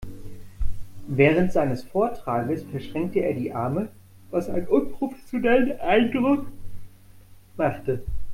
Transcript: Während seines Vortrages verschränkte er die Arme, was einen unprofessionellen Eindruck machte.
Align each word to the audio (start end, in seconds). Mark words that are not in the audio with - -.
Während 1.09 1.51
seines 1.53 1.83
Vortrages 1.83 2.63
verschränkte 2.63 3.19
er 3.19 3.35
die 3.35 3.53
Arme, 3.53 3.89
was 4.31 4.49
einen 4.49 4.65
unprofessionellen 4.67 5.79
Eindruck 5.79 6.47
machte. 7.55 8.01